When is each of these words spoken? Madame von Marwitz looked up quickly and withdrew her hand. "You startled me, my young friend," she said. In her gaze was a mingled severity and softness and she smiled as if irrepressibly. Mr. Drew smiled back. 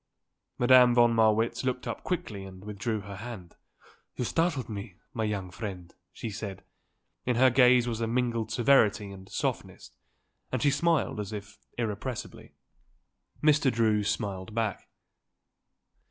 Madame 0.57 0.95
von 0.95 1.13
Marwitz 1.13 1.63
looked 1.63 1.87
up 1.87 2.03
quickly 2.03 2.43
and 2.43 2.65
withdrew 2.65 3.01
her 3.01 3.17
hand. 3.17 3.55
"You 4.15 4.25
startled 4.25 4.67
me, 4.67 4.95
my 5.13 5.23
young 5.25 5.51
friend," 5.51 5.93
she 6.11 6.31
said. 6.31 6.63
In 7.23 7.35
her 7.35 7.51
gaze 7.51 7.87
was 7.87 8.01
a 8.01 8.07
mingled 8.07 8.51
severity 8.51 9.11
and 9.11 9.29
softness 9.29 9.91
and 10.51 10.59
she 10.59 10.71
smiled 10.71 11.19
as 11.19 11.31
if 11.31 11.59
irrepressibly. 11.77 12.55
Mr. 13.43 13.71
Drew 13.71 14.03
smiled 14.03 14.55
back. 14.55 14.89